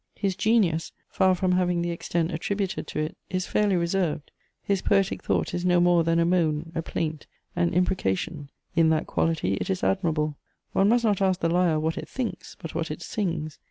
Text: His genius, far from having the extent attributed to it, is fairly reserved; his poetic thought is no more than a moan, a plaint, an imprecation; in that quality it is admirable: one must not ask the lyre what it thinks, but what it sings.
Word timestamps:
His 0.15 0.35
genius, 0.35 0.93
far 1.11 1.35
from 1.35 1.51
having 1.51 1.83
the 1.83 1.91
extent 1.91 2.31
attributed 2.31 2.87
to 2.87 2.97
it, 2.97 3.15
is 3.29 3.45
fairly 3.45 3.75
reserved; 3.75 4.31
his 4.63 4.81
poetic 4.81 5.21
thought 5.21 5.53
is 5.53 5.63
no 5.63 5.79
more 5.79 6.03
than 6.03 6.17
a 6.17 6.25
moan, 6.25 6.71
a 6.73 6.81
plaint, 6.81 7.27
an 7.55 7.71
imprecation; 7.71 8.49
in 8.75 8.89
that 8.89 9.05
quality 9.05 9.53
it 9.61 9.69
is 9.69 9.83
admirable: 9.83 10.39
one 10.71 10.89
must 10.89 11.03
not 11.03 11.21
ask 11.21 11.39
the 11.41 11.49
lyre 11.49 11.79
what 11.79 11.99
it 11.99 12.09
thinks, 12.09 12.55
but 12.59 12.73
what 12.73 12.89
it 12.89 13.03
sings. 13.03 13.59